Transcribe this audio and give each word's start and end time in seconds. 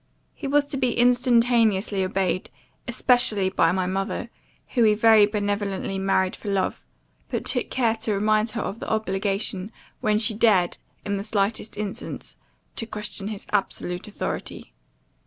He 0.33 0.47
was 0.47 0.65
to 0.65 0.77
be 0.77 0.97
instantaneously 0.97 2.03
obeyed, 2.03 2.49
especially 2.87 3.49
by 3.51 3.71
my 3.71 3.85
mother, 3.85 4.31
whom 4.69 4.85
he 4.85 4.95
very 4.95 5.27
benevolently 5.27 5.99
married 5.99 6.35
for 6.35 6.49
love; 6.49 6.83
but 7.29 7.45
took 7.45 7.69
care 7.69 7.93
to 7.97 8.13
remind 8.15 8.49
her 8.57 8.63
of 8.63 8.79
the 8.79 8.89
obligation, 8.89 9.71
when 9.99 10.17
she 10.17 10.33
dared, 10.33 10.79
in 11.05 11.17
the 11.17 11.23
slightest 11.23 11.77
instance, 11.77 12.35
to 12.77 12.87
question 12.87 13.27
his 13.27 13.45
absolute 13.53 14.07
authority. 14.07 14.73